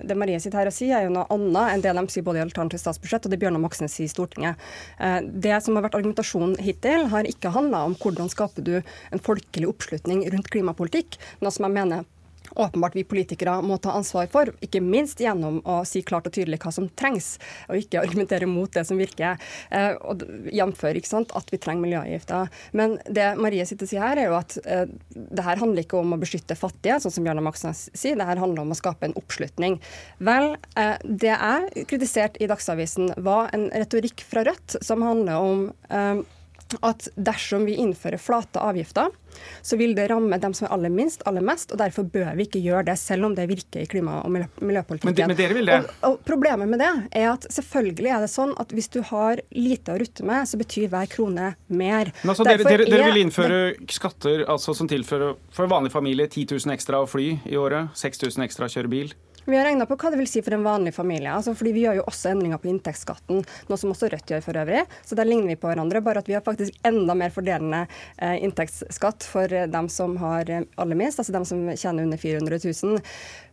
det, 0.01 0.19
Marie 0.19 0.41
sitter 0.43 0.63
her 0.63 0.71
og 0.71 0.77
sier, 0.77 0.97
er 0.99 1.07
jo 1.07 1.15
noe 1.15 1.27
annet 1.35 1.75
enn 1.75 1.85
det 1.85 1.95
de 1.99 2.07
sier 2.13 2.27
både 2.27 2.41
i 2.41 2.45
alternativt 2.47 2.85
statsbudsjett 2.85 3.29
og 3.29 3.35
det 3.35 3.41
Bjørnar 3.43 3.63
Moxnes 3.63 3.97
sier 3.97 4.09
i 4.09 4.13
Stortinget. 4.13 4.65
Eh, 4.99 5.21
det 5.25 5.61
som 5.65 5.77
har 5.77 5.87
vært 5.87 5.99
argumentasjonen 6.01 6.57
hittil, 6.65 7.09
har 7.13 7.29
ikke 7.29 7.55
handla 7.55 7.85
om 7.89 7.99
hvordan 8.01 8.33
skaper 8.33 8.67
du 8.67 8.75
en 8.81 9.25
folkelig 9.25 9.71
oppslutning 9.71 10.25
rundt 10.35 10.51
klimapolitikk, 10.55 11.21
noe 11.45 11.55
som 11.55 11.69
jeg 11.69 11.77
mener 11.79 12.09
åpenbart 12.53 12.97
vi 12.97 13.05
politikere 13.09 13.57
må 13.65 13.79
ta 13.83 13.95
ansvar 13.97 14.29
for, 14.33 14.53
ikke 14.65 14.83
minst 14.85 15.21
gjennom 15.23 15.61
å 15.69 15.81
si 15.89 16.03
klart 16.07 16.29
og 16.29 16.35
tydelig 16.37 16.61
hva 16.63 16.73
som 16.75 16.89
trengs, 16.99 17.35
og 17.69 17.81
ikke 17.81 18.03
argumentere 18.03 18.49
mot 18.51 18.71
det 18.75 18.85
som 18.89 19.01
virker. 19.01 19.41
Eh, 19.71 19.95
og 20.05 20.25
Jf. 20.53 20.85
at 20.85 21.53
vi 21.53 21.61
trenger 21.61 21.85
miljøavgifter. 21.85 22.53
Men 22.73 22.99
det 23.09 23.31
Marie 23.41 23.67
sitter 23.67 23.89
og 23.89 23.93
sier 23.93 24.05
her, 24.05 24.21
er 24.21 24.31
jo 24.31 24.39
at 24.39 24.59
eh, 24.65 24.87
det 25.15 25.47
her 25.47 25.61
handler 25.61 25.85
ikke 25.85 26.01
om 26.01 26.15
å 26.15 26.21
beskytte 26.21 26.59
fattige, 26.59 27.01
sånn 27.03 27.15
som 27.15 27.27
Bjørnar 27.27 27.47
Moxnes 27.47 27.89
sier, 27.95 28.19
det 28.19 28.29
her 28.29 28.41
handler 28.41 28.65
om 28.65 28.75
å 28.75 28.79
skape 28.79 29.09
en 29.09 29.17
oppslutning. 29.19 29.81
Vel, 30.25 30.55
eh, 30.81 30.97
det 31.05 31.35
jeg 31.35 31.89
kritiserte 31.91 32.43
i 32.43 32.51
Dagsavisen, 32.51 33.13
var 33.25 33.51
en 33.57 33.69
retorikk 33.75 34.25
fra 34.27 34.45
Rødt 34.47 34.79
som 34.85 35.05
handler 35.05 35.41
om 35.41 35.69
eh, 35.91 36.25
at 36.81 37.09
dersom 37.15 37.67
vi 37.69 37.77
innfører 37.83 38.19
flate 38.19 38.61
avgifter, 38.63 39.13
så 39.63 39.77
vil 39.77 39.95
det 39.97 40.07
ramme 40.11 40.39
dem 40.39 40.55
som 40.55 40.69
er 40.69 40.75
aller 40.75 40.93
minst, 40.95 41.23
aller 41.29 41.45
mest. 41.45 41.73
og 41.75 41.81
Derfor 41.81 42.07
bør 42.07 42.33
vi 42.39 42.47
ikke 42.47 42.63
gjøre 42.63 42.85
det, 42.91 42.97
selv 43.01 43.29
om 43.29 43.35
det 43.35 43.47
virker 43.51 43.83
i 43.83 43.89
klima- 43.91 44.21
og 44.23 44.31
miljøpolitikken. 44.33 45.11
Men, 45.11 45.35
men 45.35 45.39
dere 45.39 45.57
vil 45.59 45.71
det? 45.71 45.81
Og, 45.81 46.09
og, 46.11 46.21
Problemet 46.25 46.71
med 46.71 46.81
det 46.83 46.93
er 47.21 47.29
at 47.33 47.47
selvfølgelig 47.53 48.15
er 48.15 48.25
det 48.25 48.31
sånn 48.33 48.55
at 48.61 48.73
hvis 48.75 48.91
du 48.95 49.01
har 49.11 49.43
lite 49.55 49.95
å 49.95 49.99
rutte 50.01 50.27
med, 50.27 50.49
så 50.49 50.61
betyr 50.61 50.89
hver 50.93 51.11
krone 51.11 51.53
mer. 51.69 52.13
Altså, 52.25 52.47
dere, 52.47 52.65
dere, 52.67 52.89
dere, 52.89 53.11
vil 53.11 53.23
innføre 53.25 53.61
skatter 53.93 54.47
altså, 54.51 54.75
som 54.77 54.91
tilfører 54.91 55.37
for 55.55 55.71
vanlig 55.71 55.93
familie 55.95 56.31
10 56.31 56.55
000 56.57 56.75
ekstra 56.75 57.03
å 57.03 57.11
fly 57.11 57.31
i 57.45 57.59
året, 57.61 57.93
6000 57.99 58.47
ekstra 58.47 58.71
å 58.71 58.75
kjøre 58.77 58.93
bil? 58.93 59.15
Vi 59.45 59.57
har 59.57 59.65
regna 59.65 59.87
på 59.87 59.97
hva 60.01 60.11
det 60.13 60.19
vil 60.21 60.29
si 60.31 60.43
for 60.45 60.57
en 60.57 60.65
vanlig 60.65 60.95
familie. 60.97 61.33
Altså 61.33 61.55
fordi 61.57 61.73
Vi 61.75 61.85
gjør 61.85 61.99
jo 62.01 62.07
også 62.09 62.31
endringer 62.33 62.61
på 62.63 62.71
inntektsskatten, 62.71 63.43
noe 63.69 63.81
som 63.81 63.93
også 63.93 64.09
Rødt 64.13 64.31
gjør 64.31 64.45
for 64.45 64.61
øvrig. 64.61 64.85
Så 65.05 65.19
der 65.19 65.29
ligner 65.29 65.53
vi 65.53 65.59
på 65.61 65.69
hverandre, 65.69 66.03
bare 66.05 66.23
at 66.23 66.29
vi 66.31 66.37
har 66.37 66.45
faktisk 66.45 66.77
enda 66.87 67.17
mer 67.19 67.33
fordelende 67.35 67.85
eh, 68.19 68.37
inntektsskatt 68.47 69.27
for 69.27 69.53
eh, 69.53 69.67
dem 69.71 69.89
som 69.93 70.17
har 70.23 70.51
eh, 70.51 70.65
aller 70.81 70.99
minst, 70.99 71.21
altså 71.21 71.35
dem 71.35 71.47
som 71.49 71.67
tjener 71.75 72.07
under 72.07 72.21
400 72.21 72.61
000. 72.65 73.03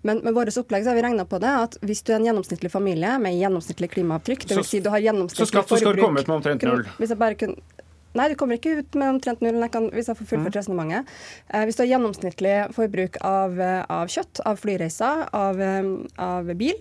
Men 0.07 0.24
med 0.25 0.33
vårt 0.38 0.57
opplegg 0.57 0.86
så 0.86 0.93
har 0.93 1.00
vi 1.00 1.05
regna 1.05 1.25
på 1.25 1.41
det 1.41 1.51
at 1.65 1.77
hvis 1.86 2.03
du 2.05 2.13
er 2.13 2.19
en 2.19 2.29
gjennomsnittlig 2.29 2.71
familie 2.74 3.17
med 3.21 3.38
gjennomsnittlig 3.38 3.91
klimaavtrykk, 3.98 4.48
dvs. 4.50 4.71
Si 4.71 4.81
du 4.81 4.89
har 4.93 5.03
gjennomsnittlig 5.03 5.48
forbruk 5.48 5.69
Så 5.69 5.77
skatt 5.77 5.86
skal 5.86 6.01
komme 6.01 6.24
ut 6.24 6.31
med 6.31 6.39
omtrent 6.39 6.67
null? 6.67 6.88
Hvis 6.98 7.13
jeg 7.13 7.21
bare 7.21 7.38
kunne 7.38 7.80
Nei, 8.18 8.27
du 8.32 8.38
kommer 8.39 8.60
ikke 8.60 8.82
ut 8.82 9.00
med 9.00 9.15
omtrent 9.15 9.44
null 9.44 9.62
jeg 9.62 9.74
kan, 9.74 9.89
hvis 9.96 10.12
jeg 10.12 10.20
får 10.20 10.30
fullført 10.34 10.56
mm. 10.56 10.60
resonnementet. 10.60 11.12
Eh, 11.50 11.65
hvis 11.68 11.77
du 11.77 11.84
har 11.86 11.91
gjennomsnittlig 11.94 12.56
forbruk 12.75 13.20
av, 13.27 13.60
eh, 13.60 13.84
av 13.88 14.12
kjøtt, 14.12 14.44
av 14.48 14.60
flyreiser, 14.60 15.27
av, 15.38 15.62
eh, 15.62 15.91
av, 16.20 16.51
bil 16.60 16.75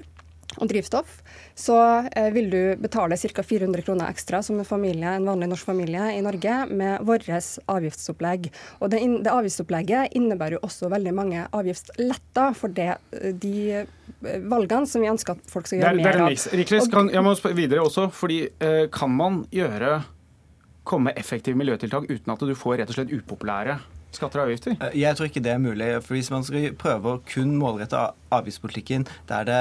og 0.58 0.66
drivstoff, 0.66 1.20
så 1.54 1.76
eh, 2.10 2.30
vil 2.34 2.50
du 2.50 2.60
betale 2.82 3.14
ca. 3.14 3.44
400 3.46 3.84
kroner 3.86 4.10
ekstra 4.10 4.40
som 4.42 4.58
en, 4.58 4.66
familie, 4.66 5.12
en 5.14 5.28
vanlig 5.28 5.50
norsk 5.52 5.68
familie 5.70 6.08
i 6.16 6.22
Norge 6.24 6.56
med 6.66 7.06
vårt 7.06 7.28
avgiftsopplegg. 7.30 8.50
Og 8.80 8.90
det, 8.90 9.02
det, 9.22 9.30
avgiftsopplegget 9.30 10.16
innebærer 10.18 10.58
jo 10.58 10.64
også 10.66 10.90
veldig 10.90 11.14
mange 11.14 11.46
avgiftsletter 11.54 12.56
for 12.58 12.74
det, 12.74 12.96
eh, 13.14 13.30
de 13.30 13.84
valgene 14.50 14.88
som 14.90 15.04
vi 15.04 15.12
ønsker 15.12 15.38
at 15.38 15.52
folk 15.52 15.70
skal 15.70 15.84
gjøre 15.84 16.00
mer 16.00 16.24
av. 16.26 16.34
Riklis, 16.58 16.90
kan, 16.90 17.12
jeg 17.14 17.24
må 17.24 17.36
videre 17.54 17.84
også, 17.86 18.10
fordi 18.14 18.42
eh, 18.58 18.88
kan 18.92 19.14
man 19.14 19.44
gjøre 19.54 20.00
komme 20.84 21.12
effektive 21.18 21.58
miljøtiltak 21.58 22.08
uten 22.10 22.32
at 22.32 22.44
du 22.44 22.54
får 22.56 22.80
rett 22.80 22.92
og 22.92 22.98
slett 22.98 23.14
upopulære 23.14 23.78
skatter 24.14 24.42
og 24.42 24.48
avgifter? 24.48 24.76
Eh, 24.78 24.96
jeg 25.02 25.16
tror 25.16 25.28
ikke 25.30 25.42
det 25.44 25.52
er 25.54 25.62
mulig. 25.62 25.90
for 26.04 26.16
Hvis 26.16 26.30
man 26.32 26.44
skal 26.46 26.72
prøve 26.78 27.14
å 27.14 27.22
kun 27.26 27.56
målrette 27.58 28.10
avgiftspolitikken 28.30 29.06
der 29.28 29.46
det, 29.48 29.60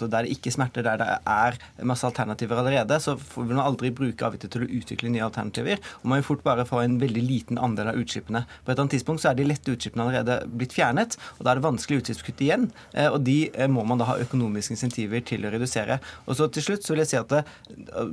der 0.00 0.24
det 0.24 0.34
ikke 0.34 0.52
smerter, 0.54 0.82
der 0.82 0.98
det 1.00 1.08
er 1.18 1.58
masse 1.86 2.06
alternativer 2.06 2.58
allerede, 2.58 2.98
så 3.00 3.16
vil 3.36 3.54
man 3.54 3.64
aldri 3.64 3.90
bruke 3.94 4.26
avgifter 4.26 4.50
til 4.52 4.66
å 4.66 4.70
utvikle 4.80 5.12
nye 5.12 5.26
alternativer. 5.26 5.80
Og 6.02 6.10
man 6.10 6.20
vil 6.20 6.28
fort 6.30 6.44
bare 6.46 6.66
få 6.68 6.82
en 6.84 6.98
veldig 7.00 7.24
liten 7.24 7.60
andel 7.60 7.92
av 7.92 8.00
utslippene. 8.00 8.44
På 8.64 8.72
et 8.72 8.82
annet 8.82 8.96
tidspunkt 8.96 9.22
så 9.22 9.30
er 9.30 9.38
de 9.38 9.48
lette 9.48 9.74
utslippene 9.74 10.06
allerede 10.06 10.40
blitt 10.50 10.74
fjernet, 10.76 11.16
og 11.38 11.44
da 11.44 11.52
er 11.52 11.60
det 11.60 11.66
vanskelig 11.66 12.02
utslippskutt 12.02 12.44
igjen. 12.46 12.68
Eh, 12.94 13.10
og 13.10 13.22
de 13.26 13.38
eh, 13.52 13.70
må 13.70 13.84
man 13.86 14.00
da 14.00 14.08
ha 14.10 14.18
økonomiske 14.22 14.76
insentiver 14.76 15.24
til 15.26 15.46
å 15.46 15.54
redusere. 15.54 16.00
Og 16.26 16.38
så 16.38 16.50
til 16.50 16.66
slutt 16.66 16.86
så 16.86 16.94
vil 16.94 17.04
jeg 17.04 17.12
si 17.12 17.20
at 17.20 17.30
det, 17.30 17.44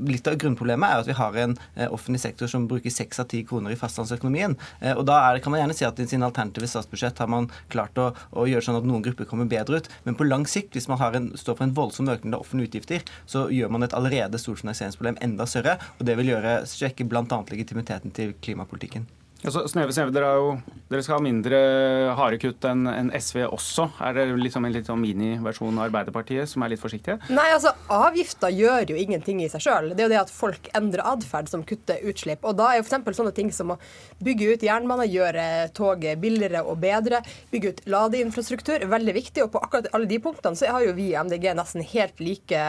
litt 0.07 0.27
av 0.29 0.37
grunnproblemet 0.39 0.87
er 0.93 1.03
at 1.03 1.09
vi 1.09 1.17
har 1.17 1.37
en 1.41 1.55
offentlig 1.87 2.21
sektor 2.21 2.49
som 2.49 2.67
bruker 2.69 2.93
seks 2.93 3.21
av 3.21 3.27
ti 3.31 3.43
kroner 3.47 3.73
i 3.73 3.79
fastlandsøkonomien. 3.79 4.55
Og 4.95 5.03
da 5.07 5.19
det, 5.35 5.41
kan 5.43 5.53
man 5.53 5.61
gjerne 5.61 5.66
si 5.75 5.85
at 5.87 5.99
i 5.99 6.07
sine 6.07 6.27
alternative 6.27 6.69
statsbudsjett 6.71 7.19
har 7.23 7.31
man 7.31 7.49
klart 7.73 7.99
å, 7.99 8.11
å, 8.31 8.47
gjøre 8.47 8.67
sånn 8.67 8.79
at 8.79 8.87
noen 8.87 9.03
grupper 9.05 9.27
kommer 9.29 9.49
bedre 9.49 9.81
ut. 9.81 9.91
Men 10.07 10.17
på 10.19 10.27
lang 10.27 10.47
sikt, 10.49 10.75
hvis 10.77 10.89
man 10.91 11.01
en, 11.09 11.31
står 11.37 11.59
for 11.59 11.67
en 11.67 11.75
voldsom 11.77 12.09
økning 12.13 12.35
av 12.35 12.45
offentlige 12.45 12.71
utgifter, 12.71 13.13
så 13.25 13.47
gjør 13.53 13.73
man 13.73 13.87
et 13.87 13.95
allerede 13.97 14.39
stort 14.41 14.63
finansieringsproblem 14.63 15.19
enda 15.25 15.47
større. 15.49 15.77
Og 15.99 16.07
det 16.07 16.17
vil 16.19 16.33
gjøre, 16.33 16.59
svekke 16.69 17.07
bl.a. 17.07 17.25
legitimiteten 17.27 18.15
til 18.15 18.35
klimapolitikken. 18.43 19.07
Altså, 19.45 19.61
Snøve, 19.69 19.93
Sneve, 19.93 20.11
dere, 20.15 20.29
jo, 20.33 20.53
dere, 20.89 21.03
skal 21.05 21.19
ha 21.19 21.21
mindre 21.21 21.57
harde 22.17 22.39
kutt 22.41 22.65
enn 22.65 22.87
en 22.89 23.11
SV 23.13 23.43
også. 23.45 23.85
Er 24.01 24.15
det 24.17 24.23
liksom 24.41 24.65
en 24.65 24.73
litt 24.73 24.87
sånn 24.89 25.01
miniversjon 25.03 25.77
av 25.77 25.85
Arbeiderpartiet 25.85 26.49
som 26.49 26.63
er 26.65 26.71
litt 26.73 26.81
forsiktige? 26.81 27.19
Nei, 27.29 27.45
altså 27.53 27.75
avgifter 27.93 28.49
gjør 28.49 28.93
jo 28.93 28.97
ingenting 28.97 29.43
i 29.43 29.49
seg 29.51 29.61
sjøl. 29.67 29.91
Det 29.91 30.01
er 30.01 30.07
jo 30.07 30.13
det 30.15 30.21
at 30.23 30.33
folk 30.33 30.69
endrer 30.77 31.05
atferd 31.05 31.51
som 31.51 31.65
kutter 31.69 32.01
utslipp. 32.09 32.47
Og 32.49 32.57
da 32.57 32.71
er 32.71 32.79
jo 32.79 32.87
f.eks. 32.87 33.19
sånne 33.19 33.33
ting 33.37 33.51
som 33.53 33.75
å 33.75 33.77
bygge 34.25 34.55
ut 34.55 34.65
jernbane, 34.65 35.05
gjøre 35.13 35.45
toget 35.77 36.17
billigere 36.23 36.63
og 36.65 36.81
bedre, 36.81 37.21
bygge 37.53 37.75
ut 37.75 37.83
ladeinfrastruktur, 37.93 38.87
veldig 38.89 39.15
viktig. 39.19 39.45
Og 39.45 39.53
på 39.53 39.61
akkurat 39.61 39.91
alle 39.93 40.09
de 40.09 40.17
punktene 40.23 40.57
så 40.57 40.71
har 40.73 40.87
jo 40.87 40.95
vi 40.97 41.11
i 41.11 41.19
MDG 41.19 41.51
nesten 41.59 41.85
helt 41.93 42.25
like 42.25 42.63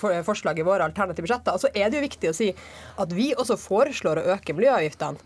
forslag 0.00 0.64
i 0.64 0.64
våre 0.64 0.88
alternative 0.88 1.28
budsjetter. 1.28 1.52
Og 1.52 1.66
så 1.66 1.74
er 1.76 1.92
det 1.92 2.00
jo 2.00 2.06
viktig 2.08 2.32
å 2.32 2.38
si 2.40 2.50
at 2.96 3.12
vi 3.12 3.34
også 3.36 3.60
foreslår 3.60 4.22
å 4.22 4.26
øke 4.38 4.56
miljøavgiftene. 4.56 5.20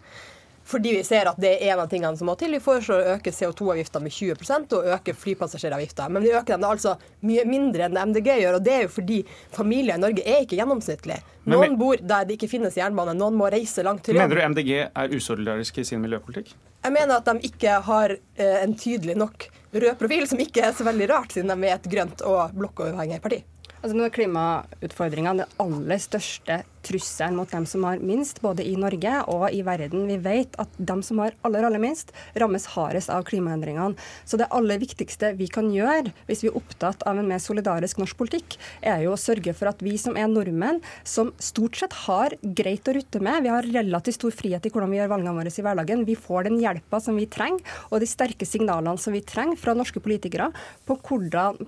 Fordi 0.65 0.93
vi 0.95 1.03
ser 1.05 1.27
at 1.27 1.39
det 1.41 1.51
er 1.57 1.73
en 1.75 1.83
av 1.83 1.89
tingene 1.91 2.17
som 2.19 2.29
må 2.31 2.37
til. 2.39 2.53
Vi 2.55 2.63
foreslår 2.63 3.03
å 3.03 3.15
øke 3.17 3.33
CO2-avgifta 3.35 4.03
med 4.03 4.15
20% 4.15 4.75
og 4.79 4.89
øke 4.95 5.15
flypassasjeravgifta. 5.19 6.09
Men 6.13 6.23
vi 6.23 6.33
øker 6.37 6.55
dem 6.55 6.69
altså 6.69 6.95
mye 7.27 7.45
mindre 7.49 7.89
enn 7.89 7.97
det 7.97 8.07
MDG 8.11 8.31
gjør. 8.43 8.59
Og 8.59 8.65
det 8.67 8.75
er 8.77 8.85
jo 8.87 8.93
fordi 8.95 9.21
familier 9.57 9.99
i 9.99 10.05
Norge 10.05 10.25
er 10.25 10.45
ikke 10.45 10.59
gjennomsnittlig. 10.61 11.21
Noen 11.51 11.79
bor 11.81 11.99
der 11.99 12.29
det 12.29 12.37
ikke 12.37 12.51
finnes 12.53 12.77
jernbane, 12.79 13.17
noen 13.19 13.39
må 13.39 13.49
reise 13.51 13.83
langt 13.87 14.05
til 14.07 14.15
jobb. 14.15 14.29
Mener 14.29 14.39
du 14.39 14.49
MDG 14.55 14.75
er 14.85 15.17
usolidarisk 15.17 15.81
i 15.81 15.87
sin 15.89 16.03
miljøpolitikk? 16.05 16.53
Jeg 16.85 16.95
mener 16.95 17.19
at 17.19 17.27
de 17.29 17.49
ikke 17.51 17.81
har 17.89 18.15
eh, 18.15 18.59
en 18.63 18.77
tydelig 18.79 19.17
nok 19.19 19.49
rød 19.73 19.95
profil, 20.01 20.27
som 20.29 20.41
ikke 20.43 20.65
er 20.69 20.77
så 20.77 20.87
veldig 20.87 21.09
rart, 21.11 21.35
siden 21.35 21.51
de 21.53 21.69
er 21.69 21.79
et 21.79 21.89
grønt 21.91 22.23
og 22.29 22.55
blokkuavhengig 22.57 23.21
parti. 23.25 23.43
Altså 23.81 23.97
nå 23.97 24.05
er 24.05 24.13
klimautfordringene 24.13 25.47
den 25.47 25.61
aller 25.65 26.01
største 26.03 26.61
trusselen 26.87 27.37
mot 27.39 27.51
dem 27.51 27.67
som 27.69 27.85
har 27.87 28.01
minst, 28.05 28.41
både 28.45 28.65
i 28.67 28.77
Norge 28.79 29.13
og 29.31 29.47
i 29.55 29.63
verden. 29.67 30.07
Vi 30.09 30.19
vet 30.23 30.57
at 30.61 30.73
dem 30.77 31.03
som 31.07 31.21
har 31.23 31.37
aller, 31.47 31.67
aller 31.67 31.83
minst, 31.83 32.15
rammes 32.41 32.67
hardest 32.75 33.13
av 33.13 33.25
klimaendringene. 33.29 33.99
Så 34.25 34.41
det 34.41 34.49
aller 34.55 34.81
viktigste 34.81 35.33
vi 35.39 35.49
kan 35.53 35.71
gjøre 35.75 36.15
hvis 36.29 36.45
vi 36.45 36.51
er 36.51 36.59
opptatt 36.59 37.05
av 37.09 37.21
en 37.21 37.29
mer 37.29 37.43
solidarisk 37.43 38.01
norsk 38.01 38.19
politikk, 38.19 38.57
er 38.81 39.05
jo 39.05 39.15
å 39.15 39.21
sørge 39.21 39.55
for 39.57 39.71
at 39.71 39.83
vi 39.85 39.97
som 40.01 40.17
er 40.19 40.31
nordmenn, 40.31 40.81
som 41.05 41.33
stort 41.43 41.79
sett 41.81 41.97
har 42.07 42.37
greit 42.43 42.89
å 42.89 42.97
rutte 42.97 43.23
med, 43.23 43.45
vi 43.45 43.53
har 43.53 43.67
relativt 43.67 44.21
stor 44.21 44.35
frihet 44.35 44.67
i 44.67 44.73
hvordan 44.73 44.93
vi 44.93 45.01
gjør 45.01 45.13
valgene 45.15 45.37
våre 45.37 45.51
i 45.51 45.65
hverdagen, 45.67 46.07
vi 46.09 46.17
får 46.19 46.49
den 46.49 46.61
hjelpa 46.63 47.01
som 47.03 47.19
vi 47.19 47.29
trenger, 47.31 47.65
og 47.91 48.03
de 48.03 48.09
sterke 48.09 48.49
signalene 48.49 49.01
som 49.01 49.15
vi 49.15 49.23
trenger 49.27 49.59
fra 49.61 49.75
norske 49.77 50.03
politikere 50.03 50.51
på 50.89 50.97
hvordan, 51.07 51.59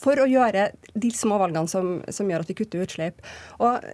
for 0.00 0.20
å 0.20 0.28
gjøre 0.28 0.70
de 0.96 1.10
små 1.14 1.38
valgene 1.40 1.68
som, 1.70 1.98
som 2.08 2.28
gjør 2.30 2.44
at 2.44 2.50
vi 2.50 2.56
kutter 2.62 2.84
utslipp. 2.84 3.20
Og 3.60 3.84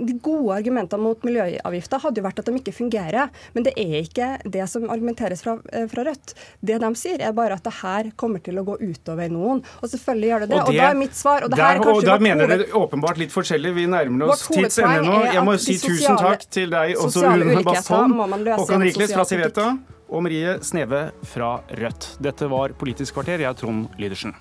De 0.00 0.16
gode 0.22 0.56
argumentene 0.56 1.02
mot 1.02 1.26
miljøavgifter 1.26 2.02
hadde 2.04 2.20
jo 2.20 2.26
vært 2.26 2.40
at 2.42 2.48
de 2.48 2.56
ikke 2.60 2.74
fungerer, 2.74 3.30
men 3.54 3.66
det 3.66 3.74
er 3.80 3.98
ikke 4.00 4.30
det 4.48 4.66
som 4.70 4.88
argumenteres 4.90 5.44
fra, 5.44 5.58
eh, 5.72 5.86
fra 5.90 6.04
Rødt. 6.08 6.34
Det 6.64 6.78
de 6.80 6.90
sier, 6.98 7.20
er 7.20 7.36
bare 7.36 7.58
at 7.58 7.66
det 7.66 7.74
her 7.80 8.10
kommer 8.16 8.42
til 8.44 8.60
å 8.60 8.64
gå 8.66 8.78
utover 8.80 9.30
noen. 9.32 9.62
Og 9.82 9.92
selvfølgelig 9.92 10.32
gjør 10.32 10.44
det 10.44 10.50
det. 10.50 10.58
Og, 10.60 10.66
det, 10.70 10.74
og 10.74 10.80
da 10.80 10.90
er 10.90 10.98
mitt 11.00 11.16
svar 11.18 11.46
og 11.46 11.52
det 11.52 11.60
der, 11.60 11.82
og 11.84 12.02
da 12.06 12.18
mener 12.22 12.50
dere 12.50 12.68
åpenbart 12.80 13.20
litt 13.20 13.34
forskjellig. 13.34 13.74
Vi 13.76 13.86
nærmer 13.90 14.34
oss 14.34 14.46
tids 14.48 14.80
ende 14.82 15.06
nå. 15.06 15.22
Jeg 15.30 15.46
må 15.46 15.56
si 15.60 15.78
tusen 15.80 16.20
takk 16.20 16.44
til 16.50 16.72
deg 16.74 16.96
også, 16.98 17.24
Rune 17.28 17.64
Bastholm, 17.66 18.18
Håkon 18.60 18.86
Rikles 18.88 19.14
fra 19.16 19.26
Civeta 19.28 19.72
og 20.10 20.22
Marie 20.26 20.58
Sneve 20.66 21.10
fra 21.32 21.56
Rødt. 21.80 22.14
Dette 22.22 22.50
var 22.50 22.74
Politisk 22.80 23.18
kvarter. 23.18 23.42
Jeg 23.42 23.50
er 23.52 23.58
Trond 23.58 24.00
Lydersen. 24.00 24.34